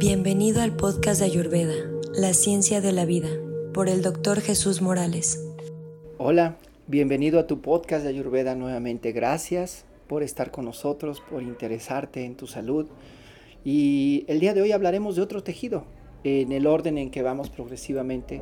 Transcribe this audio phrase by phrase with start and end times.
[0.00, 1.74] Bienvenido al podcast de Ayurveda,
[2.14, 3.30] La Ciencia de la Vida,
[3.74, 5.44] por el doctor Jesús Morales.
[6.18, 6.56] Hola,
[6.86, 9.10] bienvenido a tu podcast de Ayurveda nuevamente.
[9.10, 12.86] Gracias por estar con nosotros, por interesarte en tu salud.
[13.64, 15.84] Y el día de hoy hablaremos de otro tejido,
[16.22, 18.40] en el orden en que vamos progresivamente.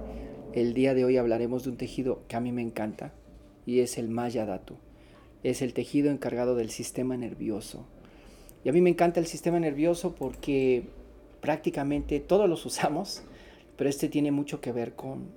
[0.53, 3.15] El día de hoy hablaremos de un tejido que a mí me encanta
[3.65, 4.77] y es el Maya Datu.
[5.43, 7.87] Es el tejido encargado del sistema nervioso.
[8.63, 10.85] Y a mí me encanta el sistema nervioso porque
[11.47, 13.23] prácticamente todos los usamos,
[13.77, 15.29] pero este tiene mucho que ver con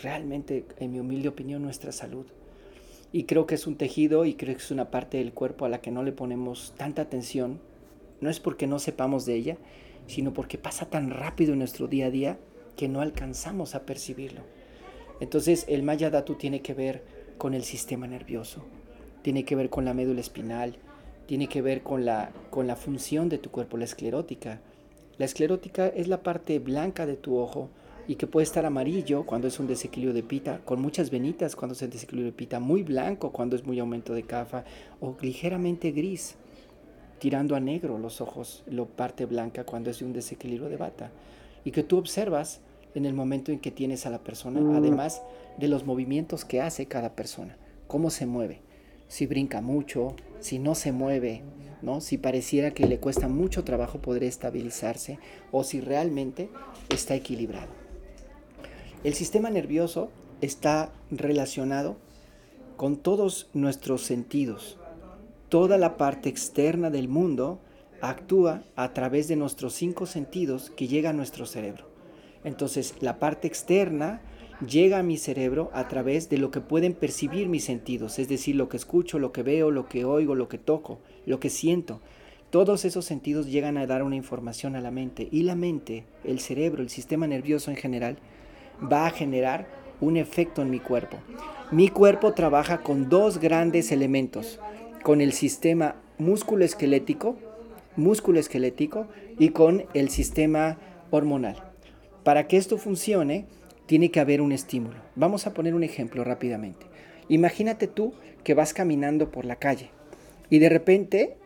[0.00, 2.24] realmente, en mi humilde opinión, nuestra salud.
[3.10, 5.68] Y creo que es un tejido y creo que es una parte del cuerpo a
[5.68, 7.58] la que no le ponemos tanta atención.
[8.20, 9.56] No es porque no sepamos de ella,
[10.06, 12.38] sino porque pasa tan rápido en nuestro día a día
[12.76, 14.42] que no alcanzamos a percibirlo.
[15.18, 17.02] Entonces el Maya Datu tiene que ver
[17.38, 18.64] con el sistema nervioso,
[19.22, 20.76] tiene que ver con la médula espinal,
[21.26, 24.60] tiene que ver con la, con la función de tu cuerpo, la esclerótica.
[25.18, 27.70] La esclerótica es la parte blanca de tu ojo
[28.06, 31.74] y que puede estar amarillo cuando es un desequilibrio de pita, con muchas venitas cuando
[31.74, 34.64] es un desequilibrio de pita, muy blanco cuando es muy aumento de cafa
[35.00, 36.36] o ligeramente gris,
[37.18, 41.10] tirando a negro los ojos, la parte blanca cuando es un desequilibrio de bata.
[41.64, 42.60] Y que tú observas
[42.94, 45.22] en el momento en que tienes a la persona, además
[45.58, 47.56] de los movimientos que hace cada persona,
[47.88, 48.60] cómo se mueve,
[49.08, 51.42] si brinca mucho, si no se mueve,
[51.82, 52.00] ¿no?
[52.00, 55.18] Si pareciera que le cuesta mucho trabajo poder estabilizarse
[55.52, 56.50] o si realmente
[56.88, 57.68] está equilibrado.
[59.04, 61.96] El sistema nervioso está relacionado
[62.76, 64.78] con todos nuestros sentidos.
[65.48, 67.60] Toda la parte externa del mundo
[68.00, 71.86] actúa a través de nuestros cinco sentidos que llega a nuestro cerebro.
[72.44, 74.20] Entonces, la parte externa
[74.64, 78.56] llega a mi cerebro a través de lo que pueden percibir mis sentidos, es decir,
[78.56, 82.00] lo que escucho, lo que veo, lo que oigo, lo que toco, lo que siento.
[82.50, 86.40] Todos esos sentidos llegan a dar una información a la mente y la mente, el
[86.40, 88.18] cerebro, el sistema nervioso en general,
[88.80, 89.66] va a generar
[90.00, 91.18] un efecto en mi cuerpo.
[91.70, 94.60] Mi cuerpo trabaja con dos grandes elementos,
[95.02, 97.36] con el sistema músculo esquelético,
[97.96, 99.06] músculo esquelético
[99.38, 100.78] y con el sistema
[101.10, 101.56] hormonal.
[102.22, 103.46] Para que esto funcione,
[103.86, 104.96] tiene que haber un estímulo.
[105.14, 106.86] Vamos a poner un ejemplo rápidamente.
[107.28, 108.14] Imagínate tú
[108.44, 109.90] que vas caminando por la calle
[110.50, 111.36] y de repente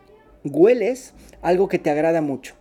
[0.44, 2.54] hueles algo que te agrada mucho.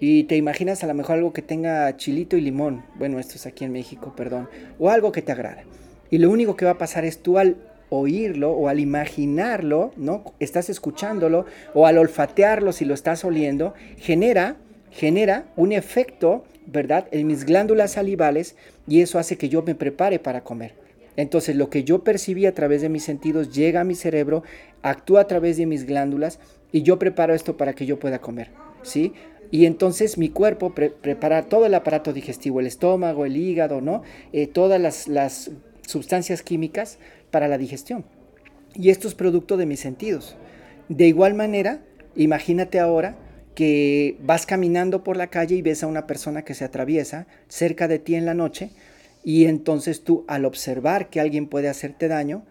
[0.00, 2.84] Y te imaginas a lo mejor algo que tenga chilito y limón.
[2.96, 4.48] Bueno, esto es aquí en México, perdón.
[4.78, 5.64] O algo que te agrada.
[6.10, 7.56] Y lo único que va a pasar es tú al
[7.90, 10.22] oírlo o al imaginarlo, ¿no?
[10.38, 14.56] Estás escuchándolo o al olfatearlo si lo estás oliendo, genera
[14.90, 18.56] genera un efecto, ¿verdad?, en mis glándulas salivales
[18.86, 20.74] y eso hace que yo me prepare para comer.
[21.16, 24.44] Entonces lo que yo percibí a través de mis sentidos llega a mi cerebro,
[24.82, 26.38] actúa a través de mis glándulas
[26.70, 28.50] y yo preparo esto para que yo pueda comer,
[28.82, 29.14] ¿sí?
[29.50, 34.02] Y entonces mi cuerpo prepara todo el aparato digestivo, el estómago, el hígado, ¿no?
[34.32, 35.50] Eh, todas las, las
[35.86, 36.98] sustancias químicas
[37.30, 38.04] para la digestión.
[38.74, 40.36] Y esto es producto de mis sentidos.
[40.90, 41.80] De igual manera,
[42.14, 43.16] imagínate ahora
[43.58, 47.88] que vas caminando por la calle y ves a una persona que se atraviesa cerca
[47.88, 48.70] de ti en la noche
[49.24, 52.44] y entonces tú al observar que alguien puede hacerte daño,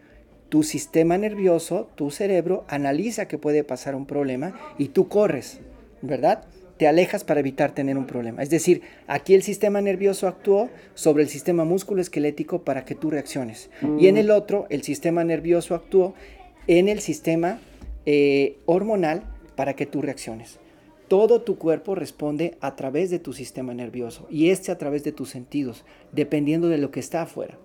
[0.50, 5.62] tu sistema nervioso, tu cerebro analiza que puede pasar un problema y tú corres,
[6.02, 6.44] ¿verdad?
[6.76, 8.44] Te alejas para evitar tener un problema.
[8.44, 13.70] Es decir, aquí el sistema nervioso actuó sobre el sistema músculo-esquelético para que tú reacciones.
[13.98, 16.16] Y en el otro, el sistema nervioso actuó
[16.68, 17.62] en el sistema
[18.06, 19.24] eh, hormonal
[19.56, 20.60] para que tú reacciones.
[21.08, 25.14] Todo tu cuerpo responde a través de tu sistema nervioso y este a través de
[25.14, 27.58] tus sentidos, dependiendo de lo que está afuera.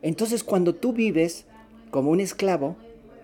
[0.00, 1.44] Entonces, cuando tú vives
[1.90, 2.76] como un esclavo,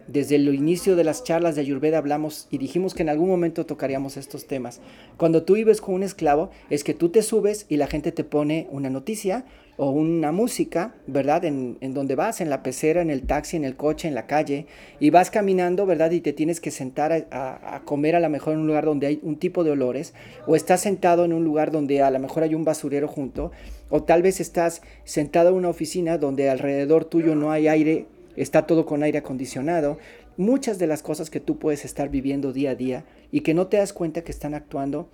[0.08, 3.66] desde el inicio de las charlas de Ayurveda hablamos y dijimos que en algún momento
[3.66, 4.80] tocaríamos estos temas.
[5.16, 8.24] Cuando tú vives con un esclavo, es que tú te subes y la gente te
[8.24, 9.44] pone una noticia
[9.78, 11.44] o una música, ¿verdad?
[11.44, 14.66] En, donde vas, en la pecera, en el taxi, en el coche, en la calle,
[15.00, 16.10] y vas caminando, ¿verdad?
[16.12, 19.06] Y te tienes que sentar a, a, comer a lo mejor en un lugar donde
[19.06, 20.14] hay un tipo de olores,
[20.46, 23.52] o estás sentado en un lugar donde a lo mejor hay un basurero junto,
[23.90, 28.06] o tal vez estás sentado en una oficina donde alrededor tuyo no hay aire
[28.36, 29.98] está todo con aire acondicionado,
[30.36, 33.66] muchas de las cosas que tú puedes estar viviendo día a día y que no
[33.66, 35.08] te das cuenta que están actuando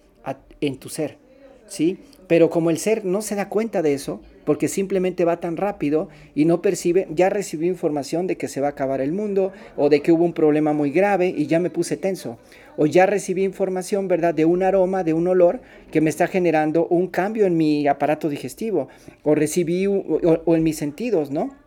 [0.61, 1.19] en tu ser,
[1.67, 1.99] ¿sí?
[2.29, 6.09] Pero como el ser no se da cuenta de eso, porque simplemente va tan rápido
[6.35, 9.89] y no percibe, ya recibió información de que se va a acabar el mundo o
[9.89, 12.39] de que hubo un problema muy grave y ya me puse tenso.
[12.77, 15.61] O ya recibí información, ¿verdad?, de un aroma, de un olor
[15.91, 18.89] que me está generando un cambio en mi aparato digestivo.
[19.23, 21.62] O recibí, o en mis sentidos, ¿no?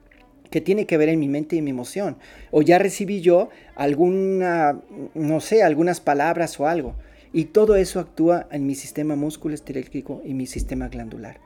[0.56, 2.16] Que tiene que ver en mi mente y mi emoción.
[2.50, 4.80] O ya recibí yo alguna,
[5.14, 6.96] no sé, algunas palabras o algo.
[7.34, 11.42] Y todo eso actúa en mi sistema musculoesquelético y mi sistema glandular,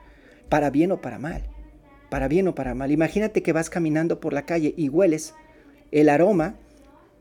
[0.48, 1.42] para bien o para mal,
[2.12, 2.92] para bien o para mal.
[2.92, 5.34] Imagínate que vas caminando por la calle y hueles
[5.92, 6.60] el aroma,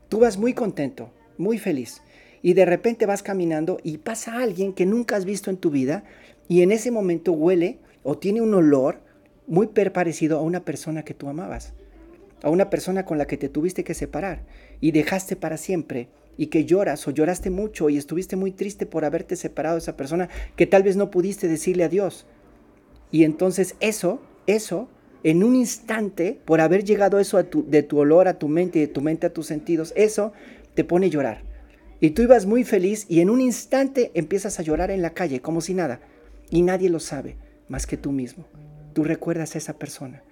[0.09, 1.09] tú vas muy contento,
[1.39, 2.03] muy feliz,
[2.43, 6.03] y de repente vas caminando y pasa alguien que nunca has visto en tu vida
[6.47, 9.01] y en ese momento huele o tiene un olor
[9.47, 11.73] muy parecido a una persona que tú amabas,
[12.43, 14.43] a una persona con la que te tuviste que separar
[14.81, 19.03] y dejaste para siempre y que lloras o lloraste mucho y estuviste muy triste por
[19.03, 22.25] haberte separado de esa persona que tal vez no pudiste decirle adiós.
[23.11, 24.87] Y entonces eso, eso,
[25.23, 28.79] en un instante, por haber llegado eso a tu, de tu olor a tu mente
[28.79, 30.31] y de tu mente a tus sentidos, eso
[30.75, 31.43] te pone a llorar.
[31.99, 35.41] Y tú ibas muy feliz y en un instante empiezas a llorar en la calle
[35.41, 35.99] como si nada.
[36.49, 37.35] Y nadie lo sabe
[37.67, 38.45] más que tú mismo.
[38.93, 40.23] Tú recuerdas a esa persona.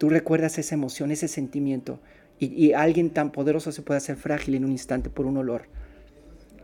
[0.00, 2.00] Tú recuerdas esa emoción, ese sentimiento.
[2.38, 5.64] Y, alguien tan poderoso se puede hacer frágil en un instante por un olor.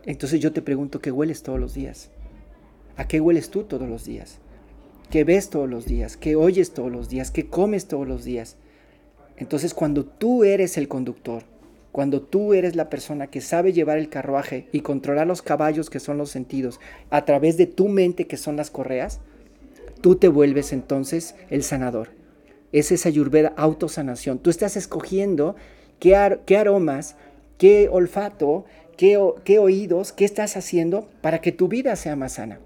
[0.07, 2.09] Entonces yo te pregunto, ¿qué hueles todos los días?
[2.97, 4.39] ¿A qué hueles tú todos los días?
[5.11, 6.17] ¿Qué ves todos los días?
[6.17, 7.31] ¿Qué oyes todos los días?
[7.31, 8.57] ¿Qué comes todos los días?
[9.37, 11.43] Entonces cuando tú eres el conductor,
[11.93, 16.01] cuando tú eres la persona que sabe llevar el carruaje y controlar los caballos que
[16.01, 16.81] son los sentidos
[17.11, 19.21] a través de tu mente que son las correas,
[20.01, 22.17] tú te vuelves entonces el sanador
[22.79, 24.39] es esa ayurveda autosanación.
[24.39, 25.57] Tú estás escogiendo
[25.99, 27.17] qué, aromas,
[27.59, 28.65] qué olfato,
[28.97, 32.61] qué, qué oídos, qué estás haciendo para que tu vida sea más sana.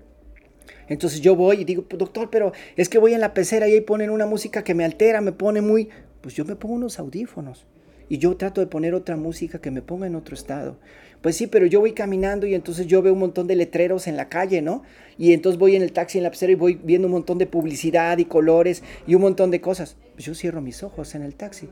[0.88, 3.80] Entonces yo voy y digo, doctor, pero es que voy en la pecera y ahí
[3.80, 5.88] ponen una música que me altera, me pone muy...
[6.20, 7.66] Pues yo me pongo unos audífonos
[8.10, 10.76] y yo trato de poner otra música que me ponga en otro estado.
[11.22, 14.16] Pues sí, pero yo voy caminando y entonces yo veo un montón de letreros en
[14.16, 14.82] la calle, ¿no?
[15.16, 17.46] Y entonces voy en el taxi en la pecera y voy viendo un montón de
[17.46, 19.96] publicidad y colores y un montón de cosas.
[20.14, 21.68] Pues yo cierro mis ojos en el taxi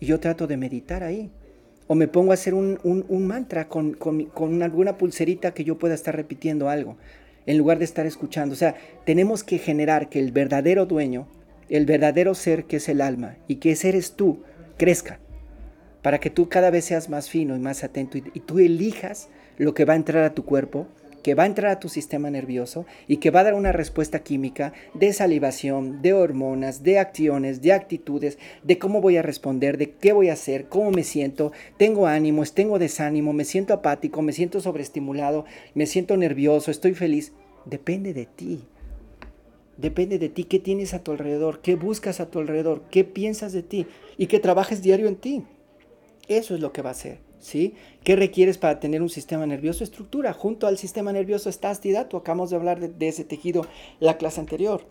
[0.00, 1.30] y yo trato de meditar ahí.
[1.86, 2.78] O me pongo a hacer un,
[3.26, 6.96] mantra con, con alguna pulserita que yo pueda estar repitiendo algo,
[7.44, 8.54] en lugar de estar escuchando.
[8.54, 8.74] O sea,
[9.04, 11.28] tenemos que generar que el verdadero dueño,
[11.68, 14.40] el verdadero ser que es el alma y que ese eres tú,
[14.78, 15.18] crezca
[16.02, 19.74] para que tú cada vez seas más fino y más atento y, tú elijas lo
[19.74, 20.86] que va a entrar a tu cuerpo,
[21.22, 24.20] que va a entrar a tu sistema nervioso y que va a dar una respuesta
[24.20, 29.90] química de salivación, de hormonas, de acciones, de actitudes, de cómo voy a responder, de
[29.90, 34.32] qué voy a hacer, cómo me siento, tengo ánimos, tengo desánimo, me siento apático, me
[34.32, 35.44] siento sobreestimulado,
[35.74, 37.32] me siento nervioso, estoy feliz.
[37.64, 38.64] Depende de ti.
[39.76, 43.52] Depende de ti qué tienes a tu alrededor, qué buscas a tu alrededor, qué piensas
[43.52, 43.86] de ti
[44.16, 45.44] y que trabajes diario en ti.
[46.28, 47.18] Eso es lo que va a ser.
[47.40, 47.74] ¿sí?
[48.04, 49.84] ¿Qué requieres para tener un sistema nervioso?
[49.84, 50.32] Estructura.
[50.32, 51.74] Junto al sistema nervioso está
[52.08, 53.66] tú Acabamos de hablar de, ese tejido
[54.00, 54.82] la clase anterior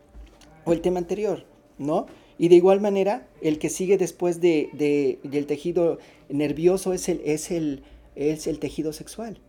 [0.65, 1.45] o el tema anterior,
[1.77, 2.07] ¿no?
[2.37, 5.97] Y de igual manera, el que sigue después de, del tejido
[6.29, 7.83] nervioso es el, es, el,
[8.15, 9.39] es el tejido sexual.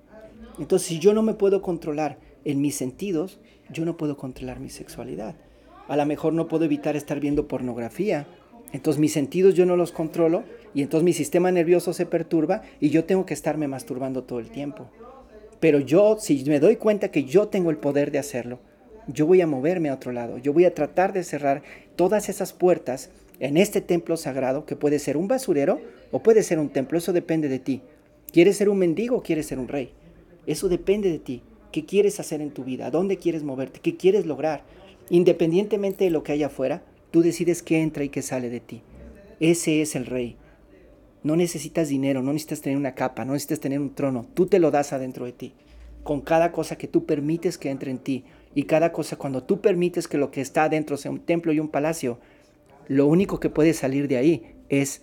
[0.58, 3.40] Entonces, si yo no me puedo controlar en mis sentidos,
[3.70, 5.36] yo no puedo controlar mi sexualidad.
[5.86, 8.26] A lo mejor no puedo evitar estar viendo pornografía.
[8.72, 10.44] Entonces, mis sentidos yo no los controlo
[10.74, 14.50] y entonces mi sistema nervioso se perturba y yo tengo que estarme masturbando todo el
[14.50, 14.90] tiempo.
[15.60, 18.60] Pero yo, si me doy cuenta que yo tengo el poder de hacerlo,
[19.08, 20.38] yo voy a moverme a otro lado.
[20.38, 21.62] Yo voy a tratar de cerrar
[21.96, 23.10] todas esas puertas
[23.40, 25.80] en este templo sagrado, que puede ser un basurero
[26.10, 26.98] o puede ser un templo.
[26.98, 27.82] Eso depende de ti.
[28.32, 29.92] ¿Quieres ser un mendigo o quieres ser un rey?
[30.46, 31.42] Eso depende de ti.
[31.72, 32.90] ¿Qué quieres hacer en tu vida?
[32.90, 33.80] ¿Dónde quieres moverte?
[33.80, 34.62] ¿Qué quieres lograr?
[35.10, 38.82] Independientemente de lo que haya afuera, tú decides qué entra y qué sale de ti.
[39.40, 40.36] Ese es el rey.
[41.22, 44.26] No necesitas dinero, no necesitas tener una capa, no necesitas tener un trono.
[44.34, 45.54] Tú te lo das adentro de ti.
[46.04, 48.24] Con cada cosa que tú permites que entre en ti.
[48.54, 51.60] Y cada cosa, cuando tú permites que lo que está adentro sea un templo y
[51.60, 52.18] un palacio,
[52.86, 55.02] lo único que puede salir de ahí es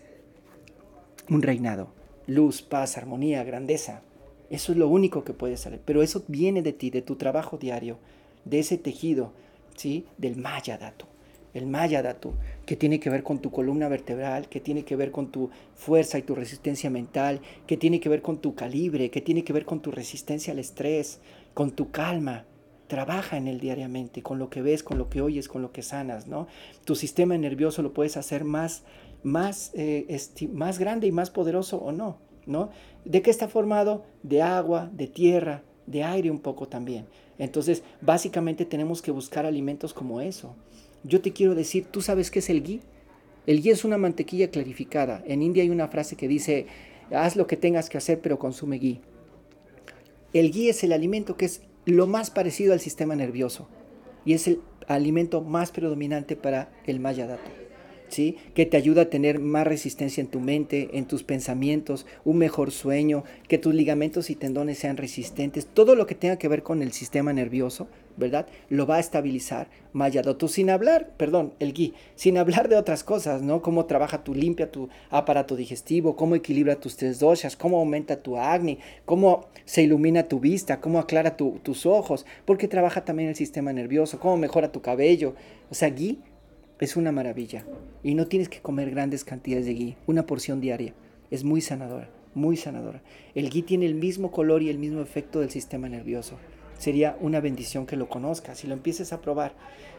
[1.30, 1.94] un reinado.
[2.28, 4.02] Luz, paz, armonía, grandeza.
[4.50, 5.82] Eso es lo único que puede salir.
[5.84, 7.98] Pero eso viene de ti, de tu trabajo diario,
[8.46, 9.34] de ese tejido,
[9.76, 10.06] ¿sí?
[10.18, 11.15] Del Maya Dato
[11.56, 12.34] el Maya Datu,
[12.66, 16.18] que tiene que ver con tu columna vertebral, que tiene que ver con tu fuerza
[16.18, 19.66] y tu resistencia mental, que tiene que ver con tu calibre, que tiene que ver
[19.66, 21.22] con tu resistencia al estrés,
[21.54, 22.44] con tu calma.
[22.88, 25.82] Trabaja en él diariamente, con lo que ves, con lo que oyes, con lo que
[25.82, 26.48] sanas, ¿no?
[26.84, 28.84] Tu sistema nervioso lo puedes hacer más,
[29.24, 30.06] más, eh,
[30.52, 32.70] más grande y más poderoso o no, ¿no?
[33.06, 34.04] ¿De qué está formado?
[34.24, 37.08] De agua, de tierra, de aire un poco también.
[37.38, 40.56] Entonces, básicamente tenemos que buscar alimentos como eso.
[41.08, 42.82] Yo te quiero decir, ¿tú sabes qué es el ghee?
[43.46, 45.24] El ghee es una mantequilla clarificada.
[45.28, 46.66] En India hay una frase que dice,
[47.12, 49.02] haz lo que tengas que hacer, pero consume ghee.
[50.34, 53.70] El ghee es el alimento que es lo más parecido al sistema nervioso
[54.26, 57.65] y es el alimento más predominante para el mayadato.
[58.10, 62.72] Que te ayuda a tener más resistencia en tu mente, en tus pensamientos, un mejor
[62.72, 65.66] sueño, que tus ligamentos y tendones sean resistentes.
[65.66, 68.48] Todo lo que tenga que ver con el sistema nervioso, ¿verdad?
[68.70, 73.42] Lo va a estabilizar Mayadotu, sin hablar, perdón, el gui, sin hablar de otras cosas,
[73.42, 73.62] ¿no?
[73.62, 78.38] Cómo trabaja tu limpia, tu aparato digestivo, cómo equilibra tus tres doshas, cómo aumenta tu
[78.38, 83.74] agni, cómo se ilumina tu vista, cómo aclara tus ojos, porque trabaja también el sistema
[83.74, 85.36] nervioso, cómo mejora tu cabello.
[85.70, 86.20] O sea, gui
[86.80, 87.66] es una maravilla.
[88.04, 90.94] Y no tienes que comer grandes cantidades de gui, una porción diaria.
[91.32, 93.02] Es muy sanadora, muy sanadora.
[93.34, 96.38] El gui tiene el mismo color y el mismo efecto del sistema nervioso
[96.78, 99.54] sería una bendición que lo conozcas y lo empieces a probar.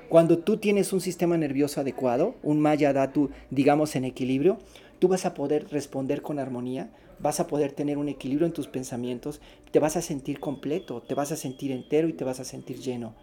[0.08, 4.58] Cuando tú tienes un sistema nervioso adecuado, un Maya Datu, digamos, en equilibrio,
[4.98, 8.68] tú vas a poder responder con armonía, vas a poder tener un equilibrio en tus
[8.68, 9.40] pensamientos,
[9.72, 12.78] te vas a sentir completo, te vas a sentir entero y te vas a sentir
[12.78, 13.14] lleno.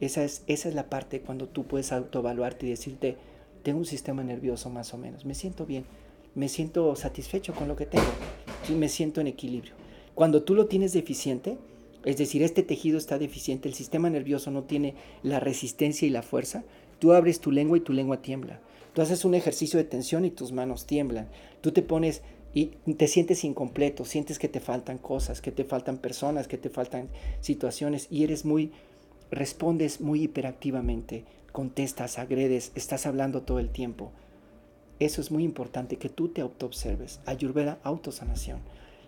[0.00, 3.16] Esa es, esa es la parte cuando tú puedes autoevaluarte y decirte,
[3.62, 5.84] tengo un sistema nervioso más o menos, me siento bien,
[6.34, 8.04] me siento satisfecho con lo que tengo,
[8.76, 9.74] me siento en equilibrio.
[10.14, 11.58] Cuando tú lo tienes deficiente,
[12.04, 16.22] es decir, este tejido está deficiente, el sistema nervioso no tiene la resistencia y la
[16.22, 16.64] fuerza,
[16.98, 18.60] tú abres tu lengua y tu lengua tiembla.
[18.94, 21.28] Tú haces un ejercicio de tensión y tus manos tiemblan.
[21.60, 22.22] Tú te pones
[22.54, 26.70] y te sientes incompleto, sientes que te faltan cosas, que te faltan personas, que te
[26.70, 27.08] faltan
[27.42, 28.72] situaciones y eres muy,
[29.30, 34.12] respondes muy hiperactivamente, contestas, agredes, estás hablando todo el tiempo.
[34.98, 37.20] Eso es muy importante, que tú te autoobserves.
[37.26, 38.60] Ayurveda, autosanación.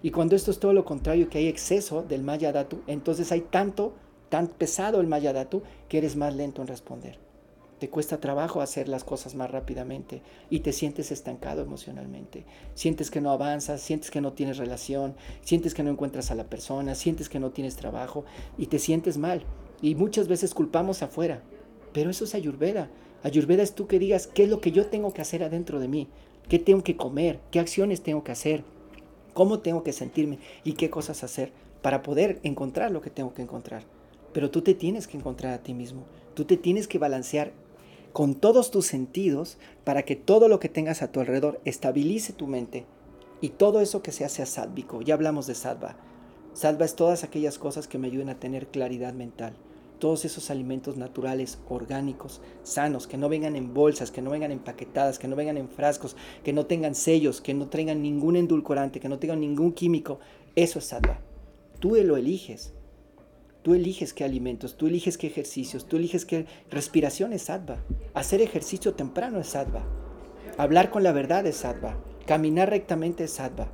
[0.02, 3.40] Y cuando esto es todo lo contrario, que hay exceso del Maya Datu, entonces hay
[3.40, 3.94] tanto,
[4.28, 7.18] tan pesado el Maya Datu, que eres más lento en responder.
[7.78, 10.20] Te cuesta trabajo hacer las cosas más rápidamente
[10.50, 12.44] y te sientes estancado emocionalmente.
[12.74, 16.44] Sientes que no avanzas, sientes que no tienes relación, sientes que no encuentras a la
[16.44, 18.24] persona, sientes que no tienes trabajo
[18.56, 19.44] y te sientes mal.
[19.80, 21.42] Y muchas veces culpamos afuera,
[21.92, 22.90] pero eso es ayurveda.
[23.22, 25.88] Ayurveda es tú que digas qué es lo que yo tengo que hacer adentro de
[25.88, 26.08] mí,
[26.48, 28.64] qué tengo que comer, qué acciones tengo que hacer,
[29.34, 33.42] cómo tengo que sentirme y qué cosas hacer para poder encontrar lo que tengo que
[33.42, 33.84] encontrar.
[34.32, 36.04] Pero tú te tienes que encontrar a ti mismo.
[36.34, 37.52] Tú te tienes que balancear
[38.12, 42.48] con todos tus sentidos para que todo lo que tengas a tu alrededor estabilice tu
[42.48, 42.84] mente
[43.40, 45.02] y todo eso que sea sea sádvico.
[45.02, 45.96] Ya hablamos de sadva.
[46.52, 49.54] Sadva es todas aquellas cosas que me ayuden a tener claridad mental
[49.98, 55.18] todos esos alimentos naturales, orgánicos, sanos, que no vengan en bolsas, que no vengan empaquetadas,
[55.18, 59.08] que no vengan en frascos, que no tengan sellos, que no tengan ningún endulcorante, que
[59.08, 60.20] no tengan ningún químico,
[60.56, 61.20] eso es sattva.
[61.80, 62.72] Tú lo eliges.
[63.62, 67.84] Tú eliges qué alimentos, tú eliges qué ejercicios, tú eliges qué respiración es sattva.
[68.14, 69.84] Hacer ejercicio temprano es sattva.
[70.56, 72.02] Hablar con la verdad es sattva.
[72.24, 73.68] Caminar rectamente es sattva.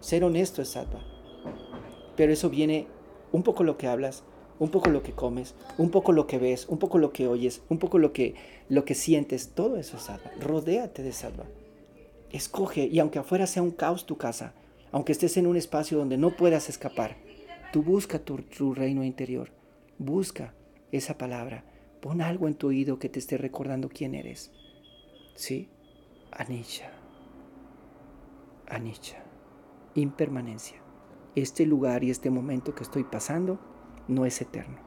[0.00, 1.00] Ser honesto es sattva.
[2.16, 2.86] Pero eso viene
[3.32, 4.24] un poco lo que hablas,
[4.58, 7.62] un poco lo que comes, un poco lo que ves, un poco lo que oyes,
[7.68, 8.34] un poco lo que,
[8.68, 10.30] lo que sientes, todo eso es salva.
[10.40, 11.44] Rodéate de salva.
[12.30, 14.54] Escoge, y aunque afuera sea un caos tu casa,
[14.92, 17.16] aunque estés en un espacio donde no puedas escapar,
[17.72, 19.50] tú busca tu, tu reino interior,
[19.98, 20.54] busca
[20.92, 21.64] esa palabra,
[22.00, 24.52] pon algo en tu oído que te esté recordando quién eres.
[25.34, 25.68] ¿Sí?
[26.30, 26.90] Anisha.
[28.66, 29.22] Anisha.
[29.94, 30.78] Impermanencia.
[31.34, 33.58] Este lugar y este momento que estoy pasando
[34.08, 34.78] no es eterno.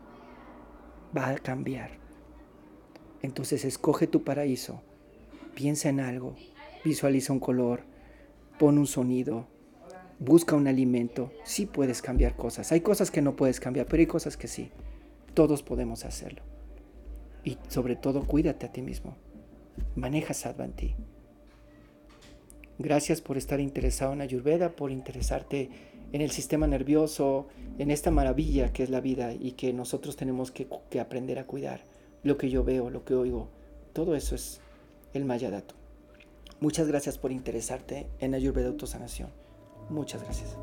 [1.16, 1.92] Va a cambiar.
[3.22, 4.82] Entonces escoge tu paraíso,
[5.56, 6.36] piensa en algo,
[6.86, 7.84] visualiza un color,
[8.58, 9.48] pon un sonido,
[10.20, 11.32] busca un alimento.
[11.44, 12.72] Sí puedes cambiar cosas.
[12.72, 14.72] Hay cosas que no puedes cambiar, pero hay cosas que sí.
[15.34, 16.44] Todos podemos hacerlo.
[17.44, 19.16] Y sobre todo, cuídate a ti mismo.
[19.96, 20.34] Maneja
[20.76, 20.96] ti.
[22.78, 25.70] Gracias por estar interesado en Ayurveda, por interesarte
[26.12, 27.48] en el sistema nervioso,
[27.78, 30.68] en esta maravilla que es la vida y que nosotros tenemos que,
[31.00, 31.82] aprender a cuidar.
[32.24, 33.50] Lo que yo veo, lo que oigo,
[33.94, 34.62] todo eso es
[35.14, 35.76] el Mayadato.
[36.60, 39.30] Muchas gracias por interesarte en Ayurveda Autosanación.
[39.90, 40.58] Muchas gracias.